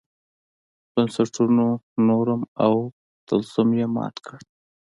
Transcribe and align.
بنسټونو 0.93 1.67
نورم 2.07 2.41
او 2.65 2.73
طلسم 3.27 3.69
یې 3.79 3.85
مات 3.95 4.15
کړ. 4.25 4.39